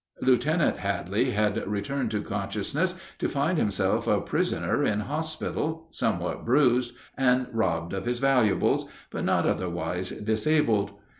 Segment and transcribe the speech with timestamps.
[0.19, 6.93] Lieutenant Hadley had returned to consciousness to find himself a prisoner in hospital, somewhat bruised,
[7.15, 10.93] and robbed of his valuables, but not otherwise disabled.